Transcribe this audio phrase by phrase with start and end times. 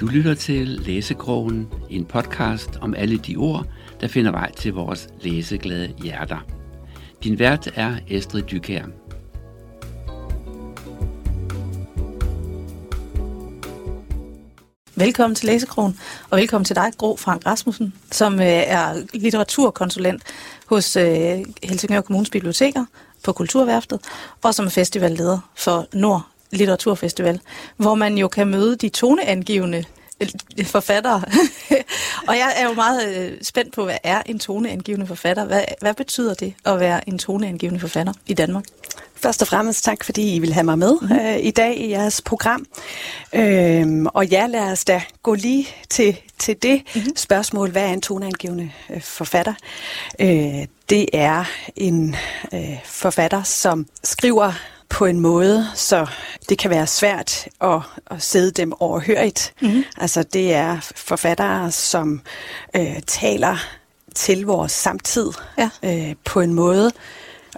[0.00, 3.66] Du lytter til Læsekrogen, en podcast om alle de ord,
[4.00, 6.38] der finder vej til vores læseglade hjerter.
[7.24, 8.84] Din vært er Estrid Dykær.
[14.94, 15.98] Velkommen til Læsekrogen,
[16.30, 20.22] og velkommen til dig, Gro Frank Rasmussen, som øh, er litteraturkonsulent
[20.66, 22.84] hos øh, Helsingør Kommunes Biblioteker
[23.24, 24.00] på Kulturværftet,
[24.42, 27.40] og som er festivalleder for Nord Litteraturfestival,
[27.76, 29.84] hvor man jo kan møde de toneangivende
[30.20, 31.22] øh, forfattere.
[32.28, 35.44] og jeg er jo meget øh, spændt på, hvad er en toneangivende forfatter?
[35.44, 38.64] Hvad, hvad betyder det at være en toneangivende forfatter i Danmark?
[39.14, 41.18] Først og fremmest tak, fordi I vil have mig med mm-hmm.
[41.18, 42.66] øh, i dag i jeres program.
[43.32, 47.16] Øhm, og ja, lad os da gå lige til, til det mm-hmm.
[47.16, 47.70] spørgsmål.
[47.70, 49.54] Hvad er en toneangivende øh, forfatter?
[50.20, 51.44] Øh, det er
[51.76, 52.16] en
[52.54, 54.52] øh, forfatter, som skriver
[54.90, 56.06] på en måde, så
[56.48, 59.54] det kan være svært at, at sidde dem overhørigt.
[59.60, 59.84] Mm-hmm.
[59.96, 62.20] Altså det er forfattere, som
[62.76, 63.56] øh, taler
[64.14, 65.70] til vores samtid ja.
[65.82, 66.92] øh, på en måde,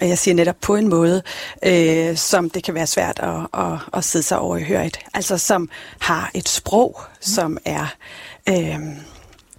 [0.01, 1.23] og jeg siger netop på en måde,
[1.62, 4.99] øh, som det kan være svært at, at, at sidde sig overhørigt.
[5.15, 5.69] Altså som
[6.01, 7.17] har et sprog, mm.
[7.21, 7.87] som er...
[8.49, 8.78] Øh,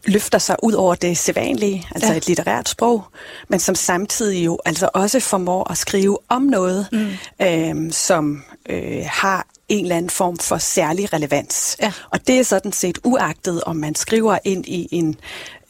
[0.05, 2.17] løfter sig ud over det sædvanlige, altså ja.
[2.17, 3.03] et litterært sprog,
[3.47, 7.07] men som samtidig jo altså også formår at skrive om noget, mm.
[7.41, 11.77] øh, som øh, har en eller anden form for særlig relevans.
[11.81, 11.91] Ja.
[12.09, 15.15] Og det er sådan set uagtet, om man skriver ind i en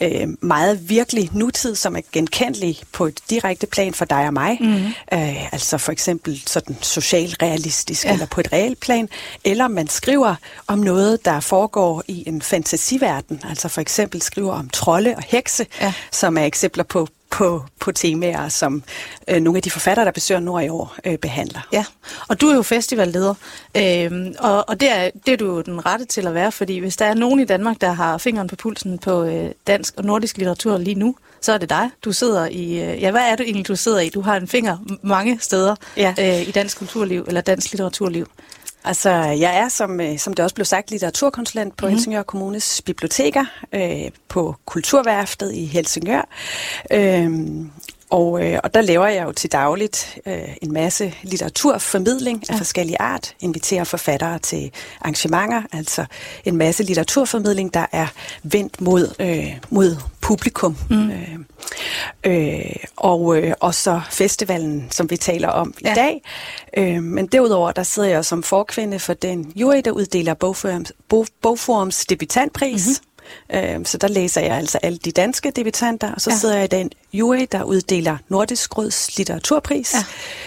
[0.02, 4.58] øh, meget virkelig nutid, som er genkendelig på et direkte plan for dig og mig.
[4.62, 4.86] Mm.
[5.14, 8.14] Øh, altså for eksempel sådan socialrealistisk ja.
[8.14, 9.10] eller på et reelt plan.
[9.44, 10.36] Eller man skriver
[10.68, 13.42] om noget, der foregår i en fantasiverden.
[13.50, 15.94] Altså for eksempel skriver om trolde og hekse, ja.
[16.12, 18.84] som er eksempler på på, på temaer, som
[19.28, 21.68] øh, nogle af de forfattere, der besøger Nord i år, øh, behandler.
[21.72, 21.86] Ja,
[22.28, 23.34] og du er jo festivalleder,
[23.78, 26.78] øh, og, og det, er, det er du jo den rette til at være, fordi
[26.78, 30.04] hvis der er nogen i Danmark, der har fingeren på pulsen på øh, dansk og
[30.04, 31.90] nordisk litteratur lige nu, så er det dig.
[32.06, 34.10] Du sidder i, øh, ja, hvad er det egentlig, du sidder i?
[34.10, 36.14] Du har en finger mange steder ja.
[36.20, 38.28] øh, i dansk kulturliv, eller dansk litteraturliv.
[38.86, 41.90] Altså, jeg er, som, øh, som det også blev sagt, litteraturkonsulent på mm.
[41.90, 46.28] Helsingør Kommunes biblioteker øh, på Kulturværftet i Helsingør.
[46.92, 47.32] Øh,
[48.14, 52.60] og, øh, og der laver jeg jo til dagligt øh, en masse litteraturformidling af ja.
[52.60, 53.36] forskellige art.
[53.40, 56.06] Inviterer forfattere til arrangementer, altså
[56.46, 58.08] en masse litteraturformidling, der er
[58.44, 60.78] vendt mod, øh, mod publikum.
[60.90, 61.12] Mm.
[61.12, 61.40] Øh,
[62.24, 65.92] øh, og, øh, og så festivalen, som vi taler om ja.
[65.92, 66.22] i dag.
[66.78, 71.28] Øh, men derudover, der sidder jeg som forkvinde for den jury, der uddeler Bogforums, Bog,
[71.42, 72.88] Bogforums debutantpris.
[72.88, 73.13] Mm-hmm
[73.54, 76.38] Øh, så der læser jeg altså alle de danske debutanter, og så ja.
[76.38, 79.94] sidder jeg i den jury, der uddeler Nordisk Råds litteraturpris.
[79.94, 80.04] Ja.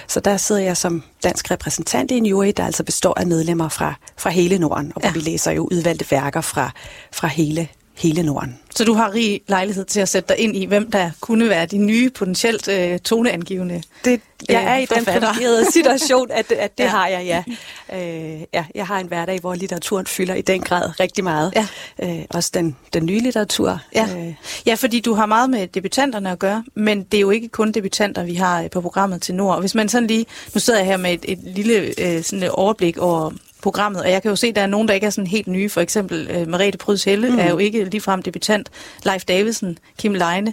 [0.09, 3.69] Så der sidder jeg som dansk repræsentant i en jury, der altså består af medlemmer
[3.69, 5.13] fra, fra hele Norden, og hvor ja.
[5.13, 6.71] vi læser jo udvalgte værker fra,
[7.13, 8.59] fra hele hele Norden.
[8.77, 11.67] Så du har rig lejlighed til at sætte dig ind i, hvem der kunne være
[11.67, 16.79] de nye, potentielt øh, toneangivende det, Jeg er øh, i den privilegerede situation, at, at
[16.79, 16.91] det ja.
[16.91, 17.45] har jeg, ja.
[17.93, 18.65] Øh, ja.
[18.75, 21.53] Jeg har en hverdag, hvor litteraturen fylder i den grad rigtig meget.
[21.57, 21.67] Ja.
[22.03, 23.81] Øh, også den, den nye litteratur.
[23.95, 24.09] Ja.
[24.17, 24.35] Øh.
[24.67, 27.73] ja, fordi du har meget med debutanterne at gøre, men det er jo ikke kun
[27.73, 29.55] debutanter, vi har på programmet til Nord.
[29.55, 32.43] Og hvis man sådan lige, nu sidder jeg her med et, et lille øh, sådan
[32.43, 33.31] et overblik over
[33.67, 35.47] programmet, og jeg kan jo se, at der er nogen, der ikke er sådan helt
[35.47, 35.69] nye.
[35.69, 37.39] For eksempel øh, Merete Pryds Helle mm.
[37.39, 38.71] er jo ikke ligefrem debutant.
[39.05, 40.53] Leif Davidsen, Kim Leine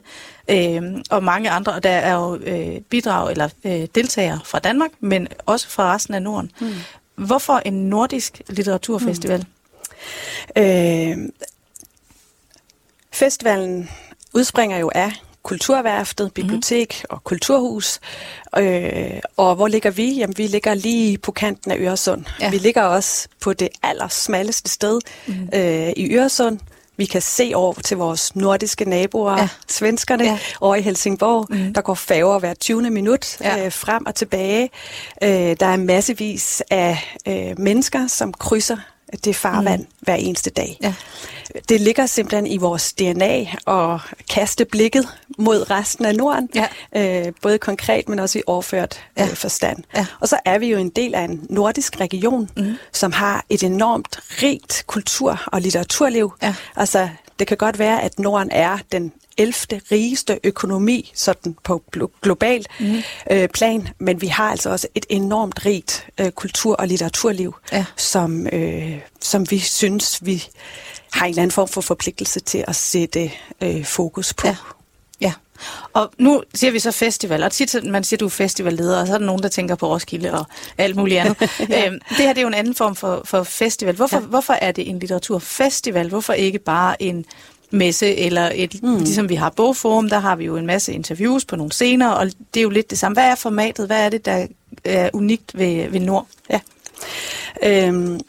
[0.49, 1.73] øh, og mange andre.
[1.73, 6.13] Og der er jo øh, bidrag eller øh, deltagere fra Danmark, men også fra resten
[6.13, 6.51] af Norden.
[6.61, 6.73] Mm.
[7.15, 9.45] Hvorfor en nordisk litteraturfestival?
[10.55, 10.61] Mm.
[10.61, 11.17] Øh,
[13.11, 13.89] festivalen
[14.33, 15.11] udspringer jo af
[15.43, 16.33] Kulturværftet, mhm.
[16.33, 17.15] bibliotek mm.
[17.15, 17.99] og kulturhus.
[18.57, 20.13] Øh, og hvor ligger vi?
[20.13, 22.25] Jamen, vi ligger lige på kanten af Øresund.
[22.41, 22.49] Ja.
[22.49, 25.49] Vi ligger også på det allersmalleste sted mm.
[25.53, 26.59] øh, i Øresund.
[26.97, 29.49] Vi kan se over til vores nordiske naboer, ja.
[29.67, 30.39] svenskerne, ja.
[30.61, 31.47] over i Helsingborg.
[31.49, 31.73] Mm.
[31.73, 32.89] Der går færger hver 20.
[32.89, 33.65] minut ja.
[33.65, 34.69] øh, frem og tilbage.
[35.23, 35.29] Øh,
[35.59, 38.77] der er massevis af øh, mennesker, som krydser
[39.25, 39.87] det farvand mm.
[39.99, 40.77] hver eneste dag.
[40.81, 40.93] Ja.
[41.69, 43.99] Det ligger simpelthen i vores DNA at
[44.29, 45.07] kaste blikket
[45.37, 46.67] mod resten af Norden, ja.
[47.25, 49.23] øh, både konkret, men også i overført ja.
[49.23, 49.83] øh, forstand.
[49.95, 50.05] Ja.
[50.19, 52.75] Og så er vi jo en del af en nordisk region, mm.
[52.91, 56.33] som har et enormt rigt kultur- og litteraturliv.
[56.41, 56.55] Ja.
[56.75, 57.09] Altså,
[57.39, 59.81] det kan godt være, at Norden er den 11.
[59.91, 61.83] rigeste økonomi sådan på
[62.21, 62.97] global mm.
[63.31, 67.85] øh, plan, men vi har altså også et enormt rigt øh, kultur- og litteraturliv, ja.
[67.97, 70.43] som, øh, som vi synes, vi
[71.11, 73.31] har en eller anden form for forpligtelse til at sætte
[73.61, 74.47] øh, fokus på.
[74.47, 74.55] Ja.
[75.21, 75.33] Ja,
[75.93, 79.13] Og nu siger vi så festival, og tit man siger, du er festivalleder, og så
[79.13, 80.45] er der nogen, der tænker på Roskilde og
[80.77, 81.49] alt muligt andet.
[81.69, 81.87] ja.
[81.87, 83.95] øhm, det her det er jo en anden form for, for festival.
[83.95, 84.25] Hvorfor, ja.
[84.25, 86.09] hvorfor er det en litteraturfestival?
[86.09, 87.25] Hvorfor ikke bare en
[87.73, 88.97] messe, eller et, mm.
[88.97, 92.25] ligesom vi har bogforum, der har vi jo en masse interviews på nogle scener, og
[92.53, 93.15] det er jo lidt det samme.
[93.15, 93.87] Hvad er formatet?
[93.87, 94.47] Hvad er det, der
[94.83, 96.27] er unikt ved, ved Nord?
[96.49, 96.59] Ja.
[97.63, 98.19] Øhm,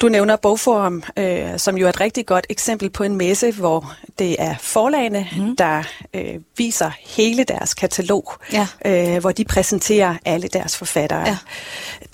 [0.00, 3.94] du nævner Bogforum, øh, som jo er et rigtig godt eksempel på en messe, hvor
[4.18, 5.56] det er forlagene, mm.
[5.56, 5.82] der
[6.14, 8.66] øh, viser hele deres katalog, ja.
[8.84, 11.26] øh, hvor de præsenterer alle deres forfattere.
[11.26, 11.36] Ja.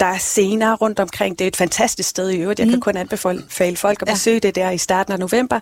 [0.01, 1.39] Der er scener rundt omkring.
[1.39, 2.61] Det er et fantastisk sted i øvrigt.
[2.61, 2.71] Jeg mm.
[2.71, 2.83] kan mhm.
[2.83, 4.49] kun anbefale folk at besøge ja.
[4.49, 5.61] det der i starten af november.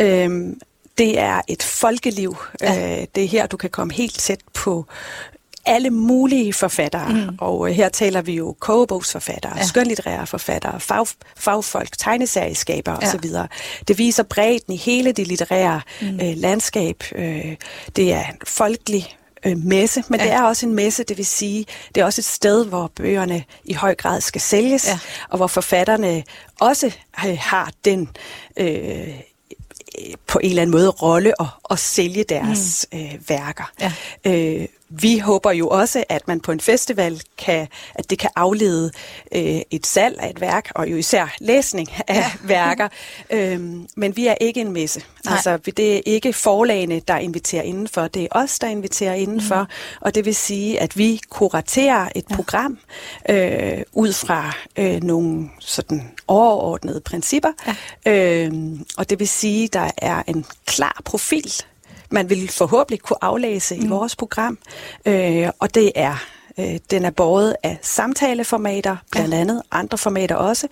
[0.00, 0.54] Øh,
[0.98, 2.36] det er et folkeliv.
[2.60, 3.00] Ja.
[3.00, 4.86] Øh, det er her, du kan komme helt tæt på
[5.66, 7.38] alle mulige forfattere, mm.
[7.40, 9.66] og øh, her taler vi jo kogebogsforfattere, ja.
[9.66, 13.08] skønlitterære forfattere, fag, fagfolk, tegneserieskaber ja.
[13.08, 13.30] osv.
[13.88, 16.20] Det viser bredden i hele det litterære mm.
[16.22, 17.04] øh, landskab.
[17.14, 17.56] Øh,
[17.96, 19.16] det er en folkelig
[19.46, 20.26] øh, messe, men ja.
[20.26, 23.44] det er også en messe, det vil sige, det er også et sted, hvor bøgerne
[23.64, 24.98] i høj grad skal sælges, ja.
[25.28, 26.24] og hvor forfatterne
[26.60, 26.86] også
[27.26, 28.08] øh, har den
[28.56, 29.08] øh,
[30.26, 32.98] på en eller anden måde rolle at, at sælge deres mm.
[32.98, 33.72] øh, værker.
[33.80, 33.92] Ja.
[34.24, 38.90] Øh, vi håber jo også, at man på en festival kan, at det kan aflede
[39.32, 42.30] øh, et salg af et værk, og jo især læsning af ja.
[42.54, 42.88] værker.
[43.30, 45.02] Øhm, men vi er ikke en messe.
[45.24, 45.34] Nej.
[45.34, 48.08] Altså, det er ikke forlagene, der inviterer indenfor.
[48.08, 49.62] Det er os, der inviterer indenfor.
[49.62, 49.98] Mm.
[50.00, 52.36] Og det vil sige, at vi kuraterer et ja.
[52.36, 52.78] program
[53.28, 57.52] øh, ud fra øh, nogle sådan overordnede principper.
[58.06, 58.44] Ja.
[58.44, 61.52] Øhm, og det vil sige, at der er en klar profil
[62.10, 63.84] man vil forhåbentlig kunne aflæse mm.
[63.84, 64.58] i vores program.
[65.06, 66.24] Øh, og det er
[66.58, 69.40] Øh, den er båret af samtaleformater, blandt ja.
[69.40, 70.66] andet andre formater også,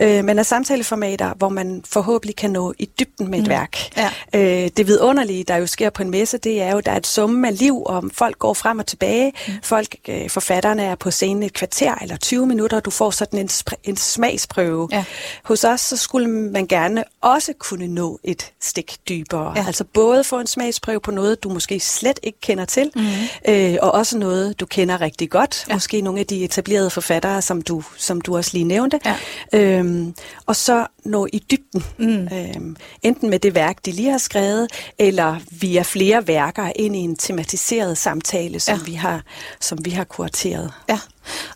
[0.00, 3.50] øh, men af samtaleformater, hvor man forhåbentlig kan nå i dybden med et mm.
[3.50, 3.76] værk.
[3.96, 4.10] Ja.
[4.34, 7.06] Øh, det vidunderlige, der jo sker på en messe, det er jo, der er et
[7.06, 9.32] summe af liv, og folk går frem og tilbage.
[9.48, 9.52] Mm.
[9.62, 13.38] Folk, øh, forfatterne er på scenen et kvarter eller 20 minutter, og du får sådan
[13.38, 13.50] en,
[13.84, 14.88] en smagsprøve.
[14.92, 15.04] Ja.
[15.42, 19.52] Hos os, så skulle man gerne også kunne nå et stik dybere.
[19.56, 19.64] Ja.
[19.66, 23.02] Altså både få en smagsprøve på noget, du måske slet ikke kender til, mm.
[23.48, 25.64] øh, og også noget, du kender rigtig rigtig godt.
[25.68, 25.74] Ja.
[25.74, 29.00] Måske nogle af de etablerede forfattere, som du, som du også lige nævnte.
[29.04, 29.16] Ja.
[29.52, 30.14] Øhm,
[30.46, 31.84] og så nå i dybden.
[31.98, 32.28] Mm.
[32.32, 34.68] Øhm, enten med det værk, de lige har skrevet,
[34.98, 38.84] eller via flere værker ind i en tematiseret samtale, som, ja.
[38.84, 39.22] vi, har,
[39.60, 40.72] som vi har kurateret.
[40.88, 40.98] Ja.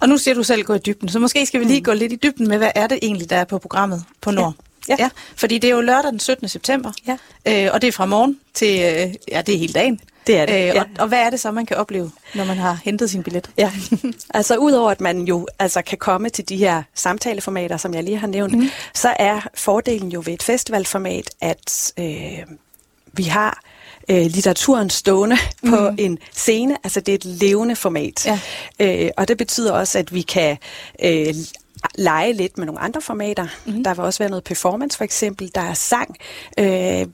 [0.01, 1.85] Og nu siger du selv gå i dybden, så måske skal vi lige mm.
[1.85, 4.55] gå lidt i dybden med, hvad er det egentlig, der er på programmet på Nord?
[4.55, 4.61] Ja.
[4.89, 4.97] Ja.
[4.99, 6.49] ja, fordi det er jo lørdag den 17.
[6.49, 7.17] september, ja.
[7.67, 10.01] øh, og det er fra morgen til, øh, ja, det er hele dagen.
[10.27, 10.81] Det er det, øh, ja.
[10.81, 13.51] og, og hvad er det så, man kan opleve, når man har hentet sin billet?
[13.59, 13.73] Ja,
[14.35, 18.19] altså udover at man jo altså kan komme til de her samtaleformater, som jeg lige
[18.19, 18.69] har nævnt, mm.
[18.95, 22.39] så er fordelen jo ved et festivalformat, at øh,
[23.13, 23.63] vi har
[24.11, 25.71] øh, litteraturen stående mm.
[25.71, 26.77] på en scene.
[26.85, 28.27] Altså det er et levende format.
[28.27, 28.41] Ja.
[28.81, 30.57] Øh, og det betyder også, at vi kan
[31.05, 31.35] øh,
[31.95, 33.47] lege lidt med nogle andre formater.
[33.67, 33.85] Mm.
[33.85, 35.51] Der vil også være noget performance for eksempel.
[35.55, 36.17] Der er sang.
[36.59, 37.07] Øh,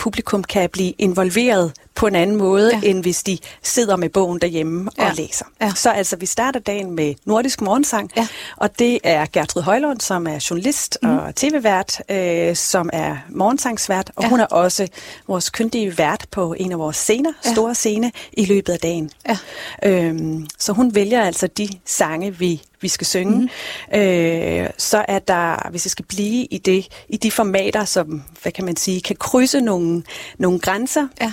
[0.00, 2.88] publikum kan blive involveret på en anden måde, ja.
[2.88, 5.08] end hvis de sidder med bogen derhjemme ja.
[5.08, 5.44] og læser.
[5.60, 5.72] Ja.
[5.74, 8.26] Så altså, vi starter dagen med Nordisk Morgensang, ja.
[8.56, 11.18] og det er Gertrud Højlund, som er journalist mm.
[11.18, 14.28] og tv-vært, øh, som er morgensangsvært, og ja.
[14.28, 14.88] hun er også
[15.28, 17.52] vores kyndige vært på en af vores scener, ja.
[17.52, 19.10] store scene, i løbet af dagen.
[19.28, 19.38] Ja.
[19.84, 23.50] Øhm, så hun vælger altså de sange, vi vi skal synge,
[23.92, 23.98] mm.
[23.98, 28.52] øh, så er der, hvis jeg skal blive i det, i de formater, som, hvad
[28.52, 30.02] kan man sige, kan krydse nogle,
[30.38, 31.32] nogle grænser, ja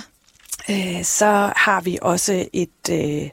[0.70, 2.90] øh, så har vi også et...
[2.90, 3.30] Øh,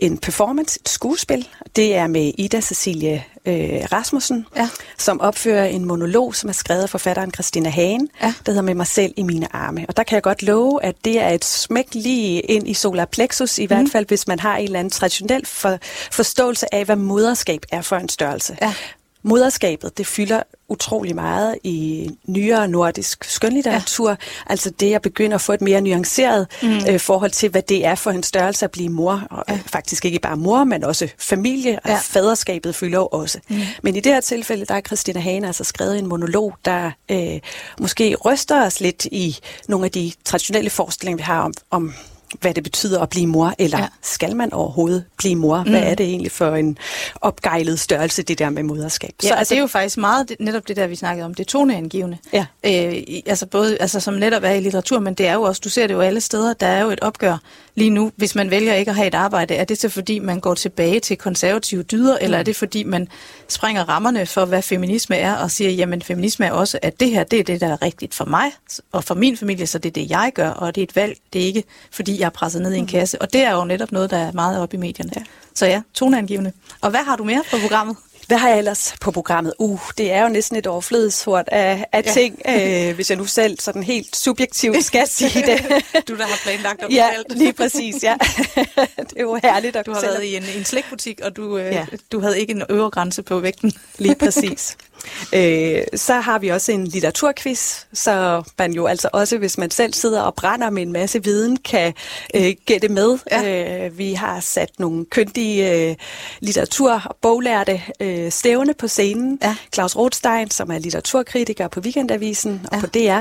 [0.00, 1.48] en performance, et skuespil.
[1.76, 3.54] Det er med Ida Cecilie øh,
[3.92, 4.68] Rasmussen, ja.
[4.98, 8.34] som opfører en monolog, som er skrevet af forfatteren Christina Hagen, ja.
[8.46, 9.84] der hedder Med mig selv i mine arme.
[9.88, 13.04] Og der kan jeg godt love, at det er et smæk lige ind i solar
[13.04, 13.66] plexus, i mm.
[13.66, 15.78] hvert fald hvis man har en eller anden traditionel for,
[16.10, 18.56] forståelse af, hvad moderskab er for en størrelse.
[18.62, 18.74] Ja.
[19.22, 24.10] Moderskabet, det fylder utrolig meget i nyere nordisk skønlitteratur.
[24.10, 24.16] Ja.
[24.46, 26.78] Altså det at begynde at få et mere nuanceret mm.
[26.88, 29.26] øh, forhold til, hvad det er for en størrelse at blive mor.
[29.30, 29.58] Og ja.
[29.66, 31.98] faktisk ikke bare mor, men også familie, og ja.
[32.02, 33.38] faderskabet fylder jo også.
[33.48, 33.60] Mm.
[33.82, 37.40] Men i det her tilfælde, der har Christina Hane altså skrevet en monolog, der øh,
[37.80, 39.36] måske ryster os lidt i
[39.68, 41.94] nogle af de traditionelle forestillinger, vi har om, om
[42.40, 43.86] hvad det betyder at blive mor, eller ja.
[44.02, 45.58] skal man overhovedet blive mor?
[45.58, 45.86] Hvad mm.
[45.86, 46.78] er det egentlig for en
[47.20, 49.10] opgejlet størrelse, det der med moderskab?
[49.22, 51.46] Ja, så altså, det er jo faktisk meget netop det der, vi snakkede om, det
[51.46, 52.18] toneangivende.
[52.32, 52.46] Ja.
[52.66, 55.68] Øh, altså både, altså som netop er i litteratur, men det er jo også, du
[55.68, 57.36] ser det jo alle steder, der er jo et opgør
[57.74, 59.54] lige nu, hvis man vælger ikke at have et arbejde.
[59.54, 62.24] Er det så fordi, man går tilbage til konservative dyder, mm.
[62.24, 63.08] eller er det fordi, man
[63.48, 67.24] springer rammerne for, hvad feminisme er, og siger, jamen feminisme er også, at det her,
[67.24, 68.52] det er det, der er rigtigt for mig,
[68.92, 71.16] og for min familie, så det er det, jeg gør, og det er et valg,
[71.32, 72.88] det er ikke fordi, jeg er presset ned i en mm.
[72.88, 73.22] kasse.
[73.22, 75.10] Og det er jo netop noget, der er meget op i medierne.
[75.16, 75.22] Ja.
[75.54, 76.52] Så ja, toneangivende.
[76.80, 77.96] Og hvad har du mere på programmet?
[78.26, 79.54] Hvad har jeg ellers på programmet?
[79.58, 82.12] Uh, det er jo næsten et overflødeshort af, af ja.
[82.12, 85.84] ting, øh, hvis jeg nu selv sådan helt subjektivt skal sige det.
[86.08, 87.38] du der har planlagt om Ja, selv.
[87.38, 88.16] lige præcis, ja.
[88.96, 91.64] det er jo herligt at Du har været i en, en slægtbutik, og du, øh,
[91.64, 91.86] ja.
[92.12, 93.72] du havde ikke en øvre grænse på vægten.
[93.98, 94.76] Lige præcis.
[95.32, 99.92] Øh, så har vi også en litteraturquiz, så man jo altså også, hvis man selv
[99.92, 101.94] sidder og brænder med en masse viden, kan
[102.34, 103.18] øh, gætte med.
[103.30, 103.86] Ja.
[103.86, 105.96] Øh, vi har sat nogle kyndige øh,
[106.40, 109.38] litteratur- og boglærte øh, stævne på scenen.
[109.42, 109.56] Ja.
[109.74, 112.80] Claus Rothstein, som er litteraturkritiker på Weekendavisen og ja.
[112.80, 113.20] på DR,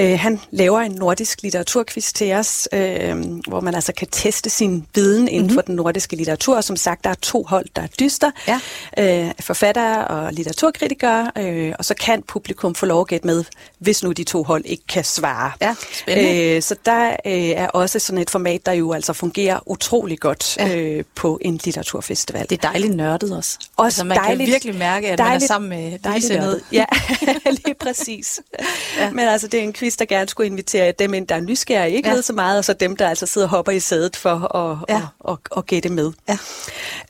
[0.00, 3.16] øh, han laver en nordisk litteraturquiz til os, øh,
[3.48, 5.54] hvor man altså kan teste sin viden inden mm-hmm.
[5.54, 6.60] for den nordiske litteratur.
[6.60, 8.30] Som sagt, der er to hold, der er dyster.
[8.48, 8.60] Ja.
[8.98, 13.44] Øh, forfattere og litteraturkritikere, øh, og så kan publikum få lov at gætte med,
[13.78, 15.52] hvis nu de to hold ikke kan svare.
[15.60, 16.56] Ja, spændende.
[16.56, 20.56] Øh, så der øh, er også sådan et format, der jo altså fungerer utrolig godt
[20.56, 20.76] ja.
[20.76, 22.46] øh, på en litteraturfestival.
[22.50, 23.58] Det er dejligt nørdet også.
[23.76, 26.60] Også altså, man dejligt, kan virkelig mærke, at dejligt, man er sammen med ligesindede.
[26.72, 26.84] Ja,
[27.64, 28.40] lige præcis.
[28.98, 29.10] ja.
[29.10, 31.96] Men altså, det er en quiz, der gerne skulle invitere dem ind, der er nysgerrige,
[31.96, 32.14] ikke ja.
[32.14, 34.78] ved så meget, og så dem, der altså sidder og hopper i sædet for at,
[34.88, 34.96] ja.
[35.28, 36.12] at, at, at gætte med.
[36.28, 36.38] Ja.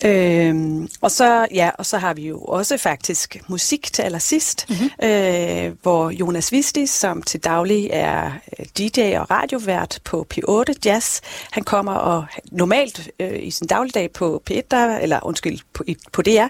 [0.08, 5.08] Øhm, og, så, ja, og så har vi jo også faktisk musik til allersidst, mm-hmm.
[5.08, 11.20] øh, hvor Jonas Visti, som til daglig er øh, DJ og radiovært på P8 Jazz,
[11.50, 16.22] han kommer og normalt øh, i sin dagligdag på P1, der, eller undskyld, på, på
[16.22, 16.46] DR,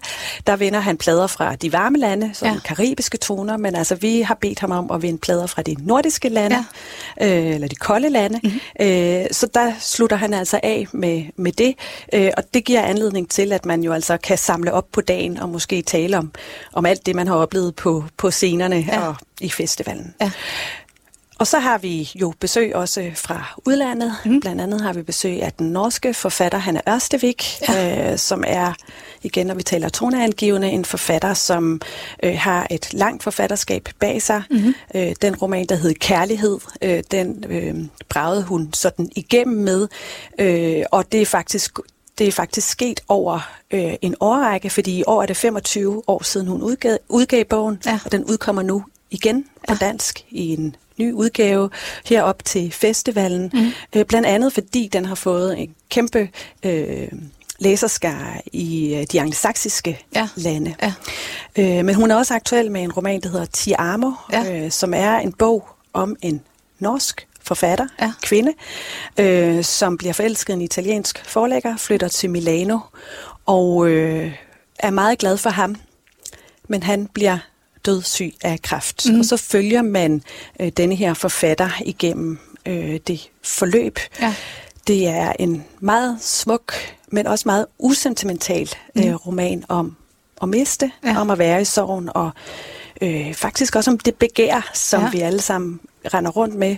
[0.46, 2.58] der vinder han plader fra de varme lande, som ja.
[2.64, 6.28] karibiske toner, men altså vi har bedt ham om at vinde plader fra de nordiske
[6.28, 6.64] lande,
[7.20, 7.46] ja.
[7.48, 8.86] øh, eller de kolde lande, mm-hmm.
[8.86, 11.74] øh, så der slutter han altså af med, med det,
[12.12, 15.38] øh, og det giver anledning til, at man jo altså kan samle op på dagen
[15.38, 16.32] og måske tale om,
[16.72, 19.08] om alt det, man har oplevet på, på scenerne ja.
[19.08, 20.14] og i festivalen.
[20.20, 20.30] Ja.
[21.40, 24.16] Og så har vi jo besøg også fra udlandet.
[24.24, 24.40] Mm.
[24.40, 28.12] Blandt andet har vi besøg af den norske forfatter Hanne Ørstevik, ja.
[28.12, 28.72] øh, som er,
[29.22, 31.80] igen når vi taler toneangivende, en forfatter, som
[32.22, 34.42] øh, har et langt forfatterskab bag sig.
[34.50, 34.74] Mm.
[34.94, 37.74] Øh, den roman, der hed Kærlighed, øh, den øh,
[38.08, 39.88] bragede hun sådan igennem med.
[40.38, 41.78] Øh, og det er faktisk
[42.20, 46.22] det er faktisk sket over øh, en årrække, fordi i år er det 25 år
[46.22, 47.98] siden hun udgav, udgav bogen, ja.
[48.04, 49.86] og den udkommer nu igen på ja.
[49.86, 51.70] dansk i en ny udgave
[52.04, 53.50] herop til festivalen.
[53.54, 53.70] Mm.
[53.96, 56.28] Øh, blandt andet fordi den har fået en kæmpe
[56.62, 57.08] øh,
[57.58, 60.28] læserskare i øh, de angelsaksiske ja.
[60.36, 60.74] lande.
[60.82, 60.92] Ja.
[61.56, 64.64] Øh, men hun er også aktuel med en roman, der hedder Ti Amo, ja.
[64.64, 66.40] øh, som er en bog om en
[66.78, 68.12] norsk forfatter, ja.
[68.22, 68.52] kvinde,
[69.18, 72.78] øh, som bliver forelsket en italiensk forlægger, flytter til Milano
[73.46, 74.32] og øh,
[74.78, 75.76] er meget glad for ham,
[76.68, 77.38] men han bliver
[77.86, 79.06] dødssyg af kræft.
[79.10, 79.18] Mm.
[79.18, 80.22] Og så følger man
[80.60, 83.98] øh, denne her forfatter igennem øh, det forløb.
[84.20, 84.34] Ja.
[84.86, 86.74] Det er en meget smuk,
[87.08, 89.16] men også meget usentimental øh, mm.
[89.16, 89.96] roman om
[90.42, 91.20] at miste, ja.
[91.20, 92.30] om at være i sorgen, og
[93.00, 95.10] øh, faktisk også om det begær, som ja.
[95.10, 96.76] vi alle sammen render rundt med.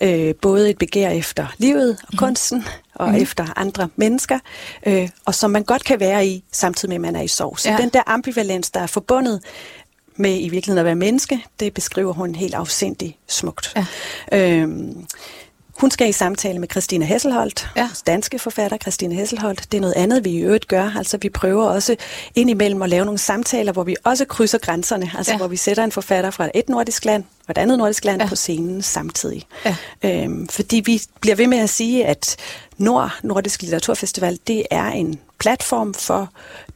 [0.00, 2.18] Øh, både et begær efter livet og mm.
[2.18, 2.64] kunsten,
[2.94, 3.14] og mm.
[3.14, 4.38] efter andre mennesker,
[4.86, 7.58] øh, og som man godt kan være i, samtidig med, at man er i sorg.
[7.58, 7.76] Så ja.
[7.76, 9.40] den der ambivalens, der er forbundet
[10.16, 13.76] med i virkeligheden at være menneske, det beskriver hun helt afsindig smukt.
[13.76, 13.86] Ja.
[14.38, 15.06] Øhm,
[15.82, 17.88] hun skal i samtale med Christine Hesselholdt, ja.
[18.06, 19.72] danske forfatter Christine Hesselholdt.
[19.72, 20.92] Det er noget andet, vi i øvrigt gør.
[20.98, 21.96] Altså, vi prøver også
[22.34, 25.10] indimellem at lave nogle samtaler, hvor vi også krydser grænserne.
[25.16, 25.36] Altså, ja.
[25.36, 28.28] hvor vi sætter en forfatter fra et nordisk land og et andet nordisk land ja.
[28.28, 29.42] på scenen samtidig.
[29.64, 29.76] Ja.
[30.02, 32.36] Øhm, fordi vi bliver ved med at sige, at
[32.78, 36.28] Nord, Nordisk Litteraturfestival, det er en platform for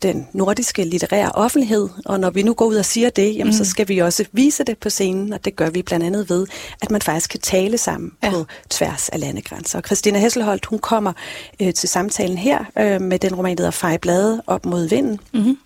[0.02, 3.52] den nordiske litterære offentlighed, og når vi nu går ud og siger det, jamen, mm.
[3.52, 6.46] så skal vi også vise det på scenen, og det gør vi blandt andet ved,
[6.82, 8.30] at man faktisk kan tale sammen ja.
[8.30, 9.78] på tværs af landegrænser.
[9.78, 11.12] Og Christina Hesselholdt, hun kommer
[11.62, 15.20] øh, til samtalen her øh, med den roman, der hedder Fej Blade op mod vinden.
[15.34, 15.58] Mm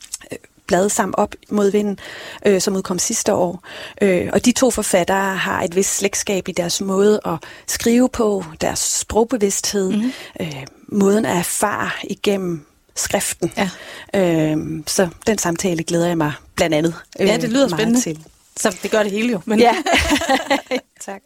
[0.66, 1.98] blade sammen op mod vinden,
[2.46, 3.62] øh, som udkom sidste år.
[4.02, 8.44] Øh, og de to forfattere har et vist slægtskab i deres måde at skrive på,
[8.60, 10.12] deres sprogbevidsthed, mm.
[10.40, 12.66] øh, måden at erfare igennem
[13.00, 13.52] skriften.
[13.56, 13.70] Ja.
[14.14, 18.00] Øh, så den samtale glæder jeg mig blandt andet øh, Ja, det lyder spændende.
[18.00, 18.18] Til.
[18.56, 19.40] Så det gør det hele jo.
[19.44, 19.58] Men...
[19.58, 19.74] Ja,
[21.06, 21.22] tak.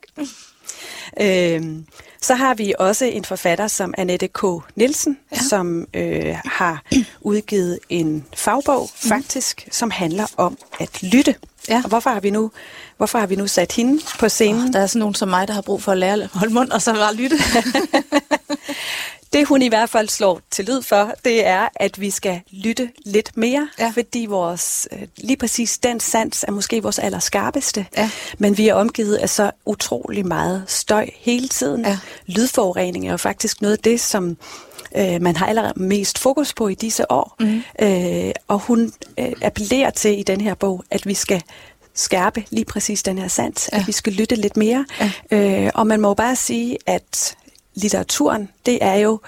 [1.21, 1.87] Øhm,
[2.21, 4.43] så har vi også en forfatter som Annette K.
[4.75, 5.39] Nielsen, ja.
[5.49, 6.83] som øh, har
[7.21, 9.09] udgivet en fagbog mm.
[9.09, 11.35] faktisk, som handler om at lytte.
[11.69, 11.81] Ja.
[11.85, 12.51] Og hvorfor har vi nu
[12.97, 14.63] hvorfor har vi nu sat hende på scenen?
[14.63, 16.55] Oh, der er sådan nogen som mig, der har brug for at lære at holde
[16.55, 17.37] mund og så bare lytte.
[19.35, 22.91] det hun i hvert fald slår til lyd for, det er, at vi skal lytte
[23.05, 23.93] lidt mere, ja.
[23.95, 28.11] fordi vores, øh, lige præcis den sans er måske vores allerskarpeste, ja.
[28.39, 31.85] men vi er omgivet af så utrolig meget støj hele tiden.
[31.85, 31.99] Ja.
[32.27, 34.37] Lydforurening er jo faktisk noget af det, som
[34.97, 37.37] øh, man har allermest fokus på i disse år.
[37.41, 37.63] Mm.
[37.81, 41.43] Øh, og hun øh, appellerer til i den her bog, at vi skal
[41.95, 43.79] skærpe lige præcis den her sans, ja.
[43.79, 44.87] at vi skal lytte lidt mere.
[45.01, 45.11] Ja.
[45.31, 47.37] Øh, og man må bare sige, at
[47.75, 49.21] litteraturen, det er jo,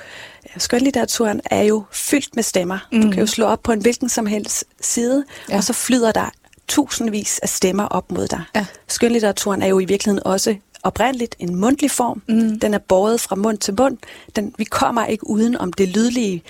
[0.58, 2.78] skønlitteraturen er jo fyldt med stemmer.
[2.92, 3.02] Mm.
[3.02, 5.56] Du kan jo slå op på en hvilken som helst side, ja.
[5.56, 6.30] og så flyder der
[6.68, 8.42] tusindvis af stemmer op mod dig.
[8.54, 8.66] Ja.
[8.88, 12.22] Skønlitteraturen er jo i virkeligheden også oprindeligt en mundtlig form.
[12.28, 12.60] Mm.
[12.60, 13.98] Den er båret fra mund til mund.
[14.36, 16.42] Den, vi kommer ikke uden om det lydlige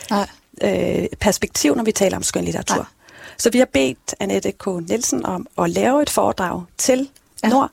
[0.62, 2.76] øh, perspektiv, når vi taler om skønlitteratur.
[2.76, 2.84] Nej.
[3.38, 4.66] Så vi har bedt Annette K.
[4.66, 7.08] Nielsen om at lave et foredrag til
[7.42, 7.48] ja.
[7.48, 7.70] Nord,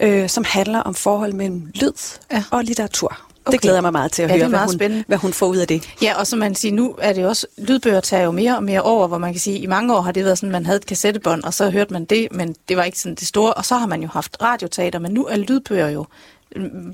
[0.00, 2.44] øh, som handler om forhold mellem lyd ja.
[2.50, 3.23] og litteratur.
[3.46, 3.52] Okay.
[3.52, 5.56] Det glæder jeg mig meget til at ja, høre, hvad hun, hvad hun får ud
[5.56, 5.94] af det.
[6.02, 8.82] Ja, og som man siger, nu er det også, lydbøger tager jo mere og mere
[8.82, 10.86] over, hvor man kan sige, i mange år har det været sådan, man havde et
[10.86, 13.74] kassettebånd, og så hørte man det, men det var ikke sådan det store, og så
[13.76, 16.06] har man jo haft radioteater, men nu er lydbøger jo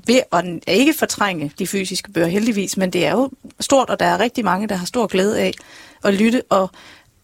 [0.07, 3.29] ved at ikke fortrænge de fysiske bøger heldigvis, men det er jo
[3.59, 5.53] stort, og der er rigtig mange, der har stor glæde af
[6.03, 6.69] at lytte, og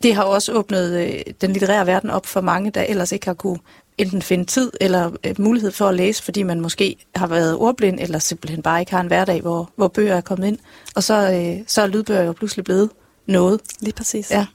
[0.03, 3.33] det har også åbnet øh, den litterære verden op for mange, der ellers ikke har
[3.33, 3.59] kunne
[3.97, 7.99] enten finde tid eller øh, mulighed for at læse, fordi man måske har været ordblind,
[7.99, 10.57] eller simpelthen bare ikke har en hverdag, hvor, hvor bøger er kommet ind.
[10.95, 12.89] Og så, øh, så er lydbøger jo pludselig blevet
[13.27, 13.61] noget.
[13.79, 14.31] Lige præcis.
[14.31, 14.45] Ja.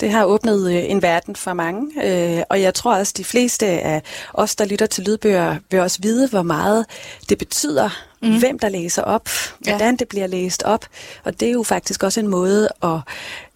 [0.00, 3.66] Det har åbnet øh, en verden for mange, øh, og jeg tror også, de fleste
[3.66, 4.02] af
[4.34, 6.86] os, der lytter til lydbøger, vil også vide, hvor meget
[7.28, 7.90] det betyder,
[8.22, 8.38] mm.
[8.38, 9.28] hvem der læser op,
[9.58, 9.96] hvordan ja.
[9.98, 10.86] det bliver læst op.
[11.24, 12.98] Og det er jo faktisk også en måde at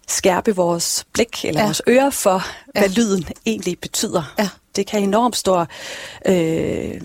[0.07, 1.65] skærpe vores blik eller ja.
[1.65, 2.95] vores ører for, hvad ja.
[2.95, 4.33] lyden egentlig betyder.
[4.39, 4.49] Ja.
[4.75, 5.67] Det kan enormt stor
[6.25, 7.01] øh,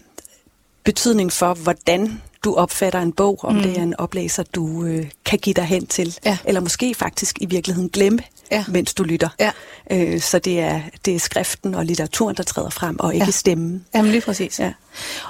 [0.85, 3.63] betydning for, hvordan du opfatter en bog, om mm.
[3.63, 6.39] det er en oplæser, du øh, kan give dig hen til, ja.
[6.45, 8.19] eller måske faktisk i virkeligheden glemme,
[8.51, 8.65] ja.
[8.69, 9.29] mens du lytter.
[9.41, 9.53] Ja.
[9.91, 13.31] Øh, så det er, det er skriften og litteraturen, der træder frem, og ikke ja.
[13.31, 13.85] stemmen.
[13.95, 14.61] Jamen lige præcis.
[14.61, 14.73] Ja.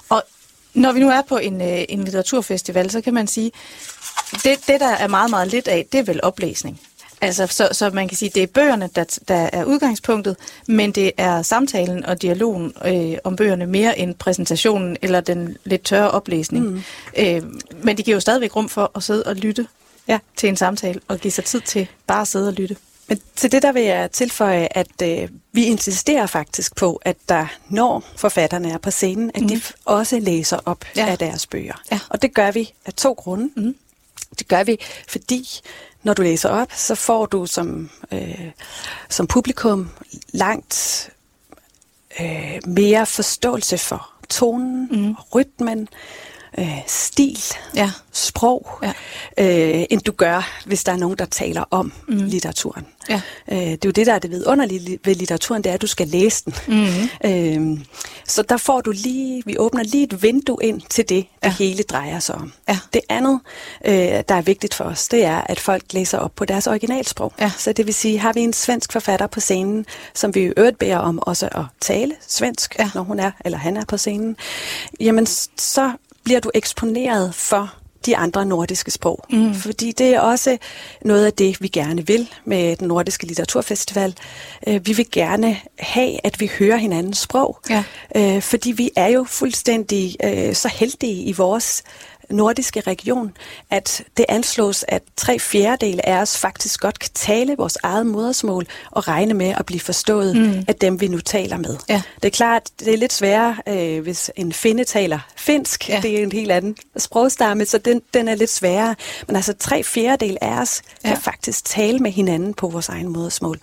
[0.09, 0.23] Og
[0.75, 3.53] når vi nu er på en, øh, en litteraturfestival, så kan man sige,
[4.33, 6.81] det, det der er meget, meget lidt af, det er vel oplæsning.
[7.23, 10.37] Altså, så, så man kan sige, det er bøgerne, der, der er udgangspunktet,
[10.67, 15.85] men det er samtalen og dialogen øh, om bøgerne mere end præsentationen eller den lidt
[15.85, 16.65] tørre oplæsning.
[16.65, 16.83] Mm.
[17.17, 17.43] Øh,
[17.83, 19.67] men det giver jo stadigvæk rum for at sidde og lytte
[20.09, 20.19] ja.
[20.37, 22.77] til en samtale og give sig tid til bare at sidde og lytte.
[23.09, 27.47] Men til det der vil jeg tilføje, at øh, vi insisterer faktisk på, at der,
[27.69, 29.49] når forfatterne er på scenen, at mm.
[29.49, 31.07] de også læser op ja.
[31.07, 31.83] af deres bøger.
[31.93, 32.01] Ja.
[32.09, 33.51] Og det gør vi af to grunde.
[33.57, 33.75] Mm.
[34.39, 35.49] Det gør vi, fordi
[36.03, 38.51] når du læser op, så får du som, øh,
[39.09, 39.91] som publikum
[40.33, 41.11] langt
[42.21, 45.15] øh, mere forståelse for tonen, mm.
[45.35, 45.89] rytmen,
[46.59, 47.39] øh, stil,
[47.77, 47.91] ja.
[48.13, 48.93] sprog, ja.
[49.39, 52.17] Øh, end du gør, hvis der er nogen, der taler om mm.
[52.17, 52.87] litteraturen.
[53.09, 53.21] Ja.
[53.53, 55.87] Øh, det er jo det, der er det vidunderlige ved litteraturen, det er, at du
[55.87, 56.55] skal læse den.
[56.69, 57.31] Mm.
[57.31, 57.79] Øh,
[58.27, 61.55] så der får du lige, vi åbner lige et vindue ind til det, det ja.
[61.59, 62.53] hele drejer sig om.
[62.69, 62.79] Ja.
[62.93, 63.41] Det andet,
[63.85, 63.95] øh,
[64.29, 67.33] der er vigtigt for os, det er, at folk læser op på deres originalsprog.
[67.41, 67.51] Ja.
[67.59, 70.79] Så det vil sige, har vi en svensk forfatter på scenen, som vi i øvrigt
[70.79, 72.91] beder om også at tale svensk, ja.
[72.95, 74.37] når hun er, eller han er på scenen,
[75.01, 75.93] jamen så
[76.25, 77.75] bliver du eksponeret for
[78.07, 79.25] de andre nordiske sprog.
[79.31, 79.55] Mm.
[79.55, 80.59] Fordi det er også
[81.05, 84.15] noget af det, vi gerne vil med den nordiske litteraturfestival.
[84.67, 87.59] Øh, vi vil gerne have, at vi hører hinandens sprog.
[87.71, 87.85] Ja.
[88.17, 91.83] Øh, fordi vi er jo fuldstændig øh, så heldige i vores
[92.33, 93.33] nordiske region,
[93.71, 98.67] at det anslås, at tre fjerdedele af os faktisk godt kan tale vores eget modersmål
[98.91, 100.65] og regne med at blive forstået mm.
[100.69, 101.77] af dem, vi nu taler med.
[101.89, 102.03] Ja.
[102.23, 105.89] Det er klart, det er lidt sværere, øh, hvis en finde taler finsk.
[105.89, 106.01] Ja.
[106.03, 108.95] Det er en helt anden sprogstamme, så den, den er lidt sværere.
[109.27, 111.09] Men altså tre fjerdedele af os ja.
[111.09, 113.59] kan faktisk tale med hinanden på vores egen modersmål.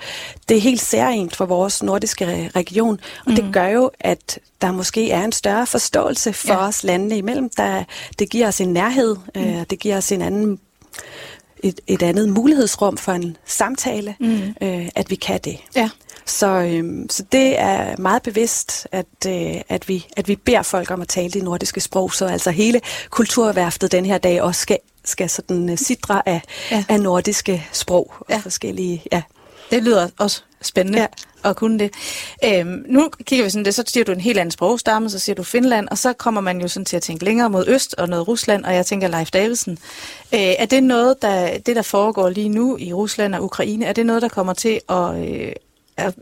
[0.49, 3.35] Det er helt særligt for vores nordiske region, og mm.
[3.35, 6.67] det gør jo, at der måske er en større forståelse for ja.
[6.67, 7.49] os landene imellem.
[7.57, 7.83] Der,
[8.19, 9.41] det giver os en nærhed, mm.
[9.41, 10.59] øh, det giver os en anden
[11.63, 14.53] et, et andet mulighedsrum for en samtale, mm.
[14.61, 15.57] øh, at vi kan det.
[15.75, 15.89] Ja.
[16.25, 20.91] Så, øh, så det er meget bevidst, at, øh, at, vi, at vi beder folk
[20.91, 24.77] om at tale det nordiske sprog, så altså hele kulturværftet den her dag også skal,
[25.05, 26.41] skal sådan uh, sidre af,
[26.71, 26.83] ja.
[26.89, 28.37] af nordiske sprog og ja.
[28.37, 29.03] forskellige...
[29.11, 29.21] Ja.
[29.71, 31.07] Det lyder også spændende ja.
[31.43, 31.91] at kunne det.
[32.45, 35.35] Øhm, nu kigger vi sådan det, så siger du en helt anden sprogstamme, så siger
[35.35, 38.09] du Finland, og så kommer man jo sådan til at tænke længere mod øst og
[38.09, 39.77] noget Rusland, og jeg tænker Leif Davidsen.
[40.33, 43.93] Øh, er det noget, der, det der foregår lige nu i Rusland og Ukraine, er
[43.93, 45.51] det noget, der kommer til at, øh,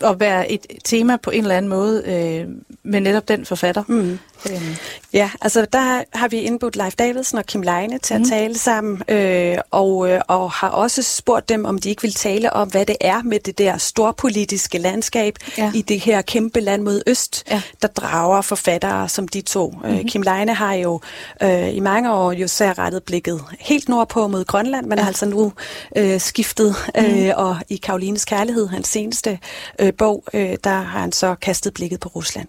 [0.02, 2.48] at være et tema på en eller anden måde øh,
[2.84, 3.84] med netop den forfatter.
[3.88, 4.20] Mm.
[4.50, 4.76] Øhm.
[5.14, 8.30] Ja, altså der har vi indbudt Leif Davidsen og Kim Leine til at mm.
[8.30, 12.54] tale sammen, øh, og, øh, og har også spurgt dem, om de ikke vil tale
[12.54, 15.72] om, hvad det er med det der storpolitiske landskab ja.
[15.76, 17.62] i det her kæmpe land mod øst, ja.
[17.82, 19.70] der drager forfattere som de to.
[19.70, 19.90] Mm-hmm.
[19.90, 20.08] Øh, mhm.
[20.08, 21.02] Kim Leine har jo
[21.44, 25.04] øh, i mange år jo særrettet blikket helt nordpå mod Grønland, men ja.
[25.04, 25.54] har altså nu
[25.96, 27.32] øh, skiftet, øh, mm.
[27.36, 29.40] og i Karolines Kærlighed, hans seneste
[29.80, 32.48] øh, bog, øh, der har han så kastet blikket på Rusland.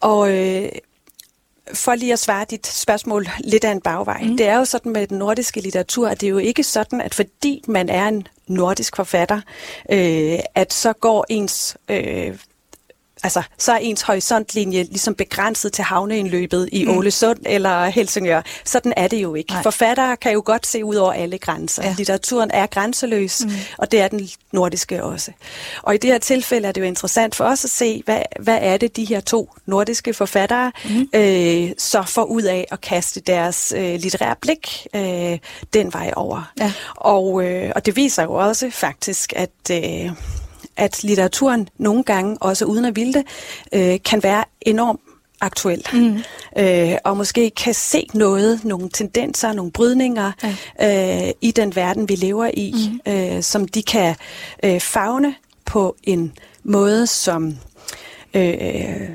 [0.00, 0.68] Og øh,
[1.74, 4.22] for lige at svare dit spørgsmål lidt af en bagvej.
[4.22, 4.36] Mm.
[4.36, 7.14] Det er jo sådan med den nordiske litteratur, at det er jo ikke sådan, at
[7.14, 9.40] fordi man er en nordisk forfatter,
[9.92, 12.38] øh, at så går ens øh,
[13.22, 16.98] altså, så er ens horisontlinje ligesom begrænset til havneindløbet i mm.
[16.98, 18.42] Ålesund eller Helsingør.
[18.64, 19.52] Sådan er det jo ikke.
[19.52, 19.62] Nej.
[19.62, 21.82] Forfattere kan jo godt se ud over alle grænser.
[21.82, 21.94] Ja.
[21.98, 23.50] Litteraturen er grænseløs, mm.
[23.78, 25.32] og det er den nordiske også.
[25.82, 28.58] Og i det her tilfælde er det jo interessant for os at se, hvad, hvad
[28.60, 31.08] er det, de her to nordiske forfattere mm.
[31.14, 35.38] øh, så får ud af at kaste deres øh, litterære blik øh,
[35.72, 36.52] den vej over.
[36.60, 36.72] Ja.
[36.96, 39.50] Og, øh, og det viser jo også faktisk, at...
[39.72, 40.10] Øh,
[40.78, 43.24] at litteraturen nogle gange, også uden at ville det,
[43.72, 45.00] øh, kan være enormt
[45.40, 45.86] aktuel.
[45.92, 46.18] Mm.
[46.58, 50.32] Øh, og måske kan se noget, nogle tendenser, nogle brydninger
[50.80, 51.26] ja.
[51.26, 52.74] øh, i den verden, vi lever i,
[53.06, 53.12] mm.
[53.12, 54.14] øh, som de kan
[54.64, 56.32] øh, fagne på en
[56.64, 57.56] måde, som...
[58.34, 59.10] Øh,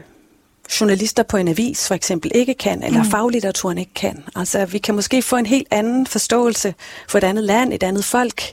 [0.82, 3.10] journalister på en avis for eksempel ikke kan, eller mm.
[3.10, 4.24] faglitteraturen ikke kan.
[4.36, 6.74] Altså, vi kan måske få en helt anden forståelse
[7.10, 8.44] for et andet land, et andet folk,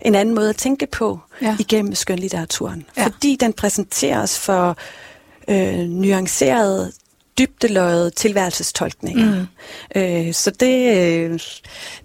[0.00, 1.56] en anden måde at tænke på ja.
[1.58, 2.86] igennem skønlitteraturen.
[2.96, 3.04] Ja.
[3.04, 4.76] Fordi den præsenterer os for
[5.48, 6.92] øh, nuancerede
[7.40, 9.46] dybdeløjet tilværelsestolkninger.
[9.94, 10.00] Mm.
[10.02, 11.40] Øh, så det, øh,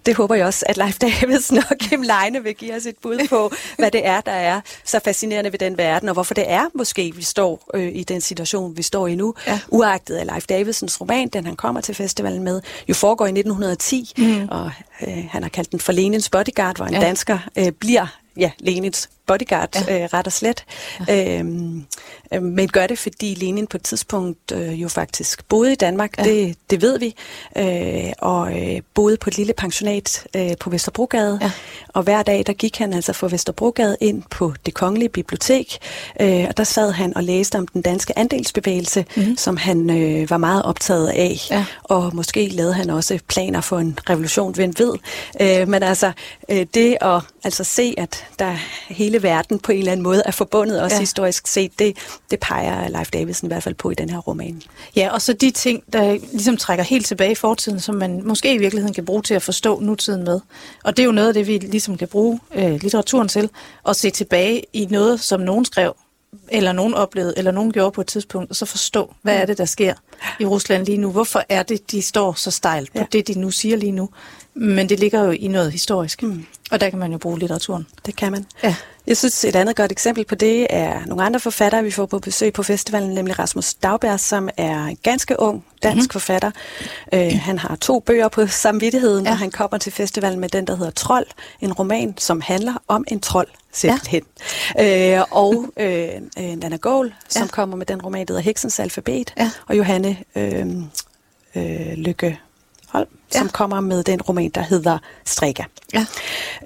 [0.06, 3.28] det håber jeg også, at Leif Davidsen og Kim Leine vil give os et bud
[3.28, 6.64] på, hvad det er, der er så fascinerende ved den verden, og hvorfor det er
[6.74, 9.34] måske, vi står øh, i den situation, vi står i nu.
[9.46, 9.60] Ja.
[9.68, 14.12] Uagtet af Leif Davidsens roman, den han kommer til festivalen med, jo foregår i 1910,
[14.18, 14.48] mm.
[14.50, 14.70] og
[15.06, 17.00] øh, han har kaldt den for Lenins Bodyguard, hvor en ja.
[17.00, 20.02] dansker øh, bliver ja, Lenins bodyguard, ja.
[20.02, 20.64] øh, ret og slet.
[21.08, 21.38] Ja.
[21.38, 21.84] Øhm,
[22.34, 26.18] øh, men gør det, fordi Lenin på et tidspunkt øh, jo faktisk boede i Danmark,
[26.18, 26.24] ja.
[26.24, 27.14] det, det ved vi,
[27.56, 31.38] øh, og øh, boede på et lille pensionat øh, på Vesterbrogade.
[31.42, 31.50] Ja.
[31.88, 35.78] Og hver dag, der gik han altså fra Vesterbrogade ind på det kongelige bibliotek,
[36.20, 39.36] øh, og der sad han og læste om den danske andelsbevægelse, mm-hmm.
[39.36, 41.38] som han øh, var meget optaget af.
[41.50, 41.64] Ja.
[41.82, 44.94] Og måske lavede han også planer for en revolution, hvem ved.
[45.40, 46.12] Øh, men altså,
[46.48, 48.56] øh, det at altså se, at der
[48.88, 51.00] hele hele verden på en eller anden måde er forbundet, også ja.
[51.00, 51.78] historisk set.
[51.78, 51.96] Det,
[52.30, 54.62] det peger Leif Davidsen i hvert fald på i den her roman.
[54.96, 58.54] Ja, og så de ting, der ligesom trækker helt tilbage i fortiden, som man måske
[58.54, 60.40] i virkeligheden kan bruge til at forstå nutiden med.
[60.84, 63.50] Og det er jo noget af det, vi ligesom kan bruge øh, litteraturen til,
[63.88, 65.96] at se tilbage i noget, som nogen skrev,
[66.48, 69.58] eller nogen oplevede, eller nogen gjorde på et tidspunkt, og så forstå, hvad er det,
[69.58, 69.94] der sker
[70.40, 71.10] i Rusland lige nu?
[71.10, 73.06] Hvorfor er det, de står så stejlt på ja.
[73.12, 74.08] det, de nu siger lige nu?
[74.56, 76.46] Men det ligger jo i noget historisk, mm.
[76.70, 77.86] og der kan man jo bruge litteraturen.
[78.06, 78.46] Det kan man.
[78.62, 78.74] Ja.
[79.06, 82.18] Jeg synes, et andet godt eksempel på det er nogle andre forfattere, vi får på
[82.18, 86.10] besøg på festivalen, nemlig Rasmus Dagberg, som er en ganske ung dansk mm-hmm.
[86.10, 86.50] forfatter.
[87.12, 89.30] Øh, han har to bøger på samvittigheden, ja.
[89.30, 91.26] og han kommer til festivalen med den, der hedder Trold,
[91.60, 94.22] en roman, som handler om en trold simpelthen.
[94.74, 95.18] Ja.
[95.18, 97.48] Øh, og øh, Nana Gål, som ja.
[97.48, 99.50] kommer med den roman, der hedder Heksens Alfabet, ja.
[99.66, 100.66] og Johanne øh,
[101.54, 102.38] øh, Lykke
[102.96, 103.38] Holm, ja.
[103.38, 105.64] som kommer med den roman, der hedder Strikker.
[105.94, 106.06] Ja.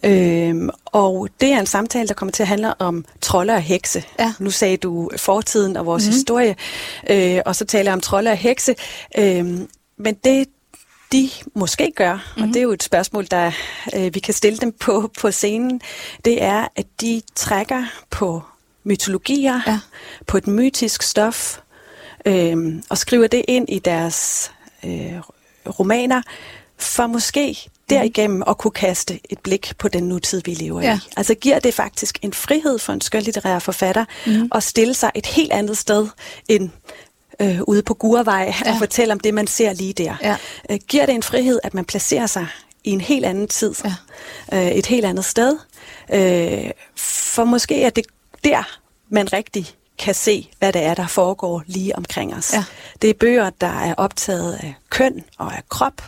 [0.05, 4.05] Øhm, og det er en samtale, der kommer til at handle om trolde og hekse.
[4.19, 4.33] Ja.
[4.39, 6.15] Nu sagde du fortiden og vores mm-hmm.
[6.15, 6.57] historie,
[7.11, 8.75] øh, og så taler jeg om trolde og hekse.
[9.19, 10.49] Øhm, men det,
[11.13, 12.43] de måske gør, mm-hmm.
[12.43, 12.53] og mhm.
[12.53, 13.53] det er jo et spørgsmål, der
[13.97, 15.81] øh, vi kan stille dem på, på scenen,
[16.25, 18.43] det er, at de trækker på
[18.85, 19.81] mytologier, ja.
[20.27, 21.59] på et mytisk stof,
[22.27, 24.53] øh, og skriver det ind i deres
[24.85, 25.21] øh,
[25.67, 26.23] romaner,
[26.79, 30.97] for måske derigennem at kunne kaste et blik på den nutid, vi lever ja.
[30.97, 31.13] i.
[31.17, 34.49] Altså giver det faktisk en frihed for en skønlitterær forfatter mm.
[34.55, 36.09] at stille sig et helt andet sted
[36.49, 36.71] end
[37.41, 38.73] øh, ude på Gurvej ja.
[38.73, 40.15] og fortælle om det, man ser lige der.
[40.23, 40.37] Ja.
[40.71, 42.47] Øh, giver det en frihed, at man placerer sig
[42.85, 43.95] i en helt anden tid, ja.
[44.53, 45.57] øh, et helt andet sted.
[46.13, 48.05] Øh, for måske er det
[48.45, 48.79] der,
[49.11, 52.53] man rigtig kan se, hvad det er, der foregår lige omkring os.
[52.53, 52.65] Ja.
[53.03, 56.03] Det er bøger, der er optaget af køn og af krop,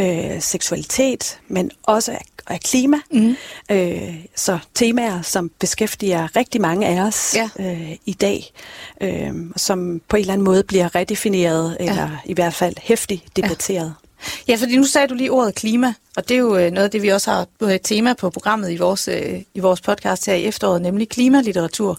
[0.00, 2.96] øh, seksualitet, men også af, af klima.
[3.12, 3.36] Mm.
[3.70, 7.48] Øh, så temaer, som beskæftiger rigtig mange af os ja.
[7.58, 8.52] øh, i dag,
[9.00, 12.10] øh, som på en eller anden måde bliver redefineret, eller ja.
[12.24, 13.94] i hvert fald hæftigt debatteret.
[14.00, 14.06] Ja.
[14.48, 16.90] Ja, fordi nu sagde du lige ordet klima, og det er jo øh, noget af
[16.90, 20.34] det, vi også har et tema på programmet i vores, øh, i vores podcast her
[20.34, 21.98] i efteråret, nemlig klimalitteratur.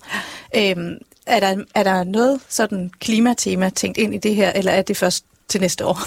[0.55, 4.81] Øhm, er, der, er der noget sådan klimatema tænkt ind i det her, eller er
[4.81, 5.99] det først til næste år?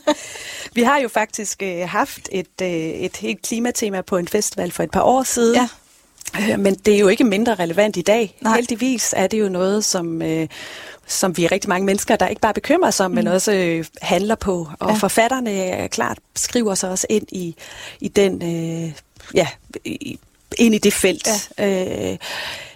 [0.76, 4.82] vi har jo faktisk øh, haft et, øh, et helt klimatema på en festival for
[4.82, 5.54] et par år siden.
[5.54, 5.68] Ja.
[6.40, 8.36] Øh, men det er jo ikke mindre relevant i dag.
[8.40, 8.56] Nej.
[8.56, 10.48] Heldigvis er det jo noget, som, øh,
[11.06, 13.14] som vi er rigtig mange mennesker, der ikke bare bekymrer sig om, mm.
[13.14, 14.68] men også øh, handler på.
[14.80, 14.96] Og ja.
[14.96, 17.54] forfatterne er klart skriver sig også ind i,
[18.00, 18.92] i den, øh,
[19.34, 19.48] ja,
[19.84, 20.18] i,
[20.58, 21.50] ind i det felt.
[21.58, 22.12] Ja.
[22.12, 22.18] Øh,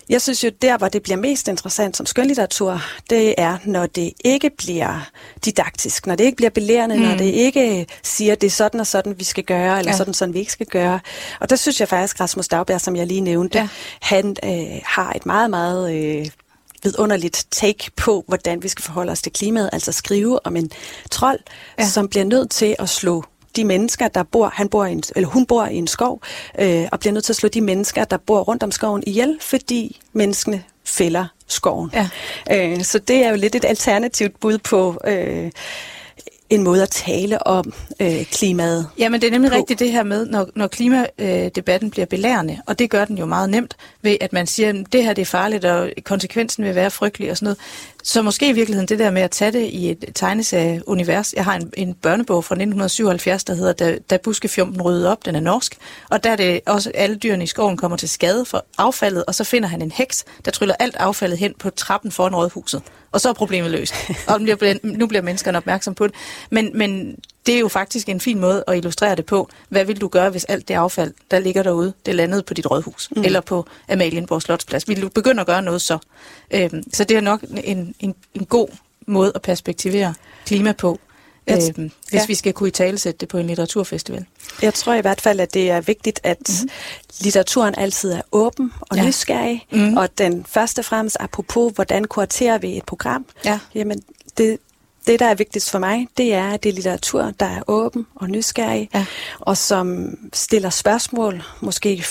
[0.08, 4.12] jeg synes jo, der hvor det bliver mest interessant som skønlitteratur, det er, når det
[4.24, 5.10] ikke bliver
[5.44, 7.02] didaktisk, når det ikke bliver belærende, mm.
[7.02, 9.96] når det ikke siger, det er sådan og sådan, vi skal gøre, eller ja.
[9.96, 11.00] sådan sådan, vi ikke skal gøre.
[11.40, 13.68] Og der synes jeg faktisk, Rasmus Dagberg, som jeg lige nævnte, ja.
[14.00, 15.94] han øh, har et meget, meget...
[15.94, 16.26] Øh,
[16.82, 20.70] vidunderligt take på, hvordan vi skal forholde os til klimaet, altså skrive om en
[21.10, 21.38] trold,
[21.78, 21.88] ja.
[21.88, 23.24] som bliver nødt til at slå
[23.56, 26.22] de mennesker, der bor, han bor i en, eller hun bor i en skov,
[26.58, 29.38] øh, og bliver nødt til at slå de mennesker, der bor rundt om skoven ihjel,
[29.40, 31.90] fordi menneskene fælder skoven.
[31.94, 32.08] Ja.
[32.52, 35.00] Øh, så det er jo lidt et alternativt bud på...
[35.06, 35.50] Øh,
[36.50, 39.56] en måde at tale om øh, klimaet Jamen det er nemlig på.
[39.56, 43.50] rigtigt det her med, når, når klimadebatten bliver belærende, og det gør den jo meget
[43.50, 46.90] nemt, ved at man siger, at det her det er farligt, og konsekvensen vil være
[46.90, 47.58] frygtelig og sådan noget.
[48.02, 51.32] Så måske i virkeligheden det der med at tage det i et tegneserie-univers.
[51.32, 55.34] Jeg har en, en børnebog fra 1977, der hedder Da, da buskefjumpen rydde op, den
[55.36, 55.76] er norsk.
[56.10, 59.34] Og der er det også, alle dyrene i skoven kommer til skade for affaldet, og
[59.34, 62.82] så finder han en heks, der tryller alt affaldet hen på trappen foran rådhuset.
[63.16, 63.94] Og så er problemet løst.
[64.28, 66.14] Og nu bliver, nu bliver menneskerne opmærksom på det.
[66.50, 69.48] Men, men det er jo faktisk en fin måde at illustrere det på.
[69.68, 72.70] Hvad vil du gøre, hvis alt det affald, der ligger derude, det landede på dit
[72.70, 73.08] rådhus?
[73.16, 73.24] Mm.
[73.24, 74.88] Eller på Amalienborg Slotsplads?
[74.88, 75.98] Vil du begynde at gøre noget så?
[76.50, 78.68] Øhm, så det er nok en, en, en god
[79.06, 80.14] måde at perspektivere
[80.46, 81.00] klima på,
[81.50, 82.26] øhm, hvis ja.
[82.26, 84.24] vi skal kunne i talesætte det på en litteraturfestival.
[84.62, 86.70] Jeg tror i hvert fald, at det er vigtigt, at mm-hmm.
[87.20, 89.06] litteraturen altid er åben og ja.
[89.06, 89.96] nysgerrig, mm-hmm.
[89.96, 93.58] og den første og fremmest apropos, hvordan kuraterer vi et program, ja.
[93.74, 94.02] jamen
[94.38, 94.58] det,
[95.06, 98.06] det, der er vigtigst for mig, det er, at det er litteratur, der er åben
[98.14, 99.06] og nysgerrig, ja.
[99.40, 102.04] og som stiller spørgsmål, måske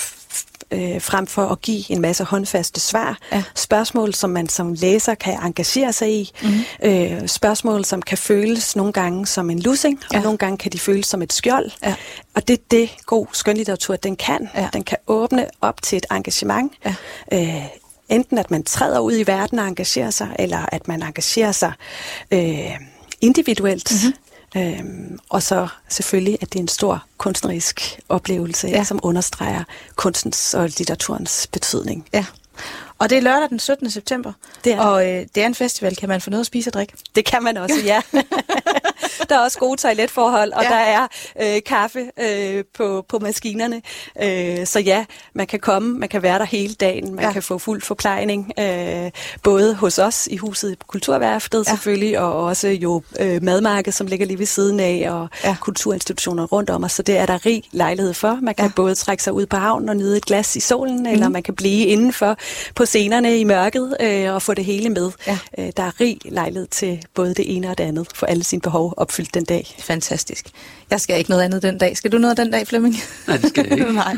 [0.72, 3.18] øh, frem for at give en masse håndfaste svar.
[3.32, 3.44] Ja.
[3.56, 6.32] Spørgsmål, som man som læser kan engagere sig i.
[6.42, 6.62] Mm-hmm.
[6.84, 10.18] Øh, spørgsmål, som kan føles nogle gange som en lussing, ja.
[10.18, 11.72] og nogle gange kan de føles som et skjold.
[11.84, 11.96] Ja.
[12.34, 14.50] Og det er det, god skønlitteratur den kan.
[14.56, 14.70] Ja.
[14.74, 16.72] Den kan åbne op til et engagement.
[16.86, 16.96] Ja.
[17.34, 17.66] Øh,
[18.10, 21.72] enten at man træder ud i verden og engagerer sig, eller at man engagerer sig
[22.32, 22.72] øh,
[23.22, 23.92] individuelt.
[23.92, 24.18] Mm-hmm.
[24.58, 28.84] Øhm, og så selvfølgelig, at det er en stor kunstnerisk oplevelse, ja.
[28.84, 29.64] som understreger
[29.96, 32.08] kunstens og litteraturens betydning.
[32.14, 32.26] Ja.
[33.00, 33.90] Og det er lørdag den 17.
[33.90, 34.80] september, det er.
[34.80, 35.96] og øh, det er en festival.
[35.96, 36.94] Kan man få noget at spise og drikke?
[37.16, 38.02] Det kan man også, ja.
[39.30, 40.70] der er også gode toiletforhold, og ja.
[40.70, 41.08] der er
[41.42, 43.82] øh, kaffe øh, på, på maskinerne.
[44.24, 47.32] Øh, så ja, man kan komme, man kan være der hele dagen, man ja.
[47.32, 49.12] kan få fuld forplejning, øh,
[49.44, 51.72] både hos os i huset i Kulturværftet ja.
[51.72, 55.56] selvfølgelig, og også jo øh, madmarked, som ligger lige ved siden af, og ja.
[55.62, 56.92] kulturinstitutioner rundt om os.
[56.92, 58.40] Så det er der rig lejlighed for.
[58.42, 58.72] Man kan ja.
[58.76, 61.06] både trække sig ud på havnen og nyde et glas i solen, mm.
[61.06, 62.38] eller man kan blive indenfor
[62.76, 65.12] på scenerne i mørket øh, og få det hele med.
[65.28, 65.38] Ja.
[65.58, 68.62] Øh, der er rig lejlighed til både det ene og det andet, for alle sine
[68.62, 69.76] behov opfyldt den dag.
[69.80, 70.46] Fantastisk.
[70.90, 71.98] Jeg skal ikke noget andet den dag.
[71.98, 72.96] Skal du noget den dag, Flemming?
[73.28, 73.94] Nej, det skal jeg ikke.
[74.06, 74.18] Nej.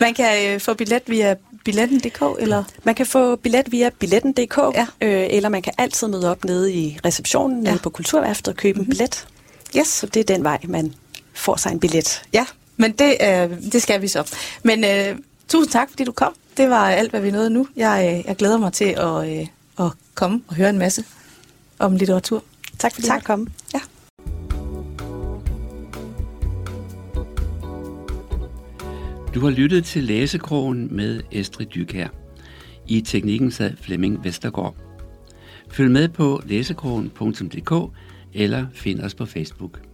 [0.00, 2.64] Man kan øh, få billet via billetten.dk, eller?
[2.84, 4.86] Man kan få billet via billetten.dk, ja.
[5.00, 7.70] øh, eller man kan altid møde op nede i receptionen ja.
[7.70, 8.90] nede på Kulturværftet og købe mm-hmm.
[8.90, 9.26] en billet.
[9.76, 9.88] Yes.
[9.88, 10.94] Så det er den vej, man
[11.34, 12.22] får sig en billet.
[12.32, 14.34] Ja, men det, øh, det skal vi så.
[14.62, 15.16] Men øh,
[15.48, 17.68] tusind tak, fordi du kom det var alt, hvad vi nåede nu.
[17.76, 19.46] Jeg, øh, jeg glæder mig til at, øh,
[19.80, 21.04] at komme og høre en masse
[21.78, 22.44] om litteratur.
[22.78, 23.20] Tak fordi tak.
[23.20, 23.48] du kom.
[23.74, 23.80] Ja.
[29.34, 32.08] Du har lyttet til Læsekrogen med Estrid Dykær.
[32.86, 34.74] I teknikken sad Flemming Vestergaard.
[35.70, 37.94] Følg med på læsekrogen.dk
[38.34, 39.87] eller find os på Facebook.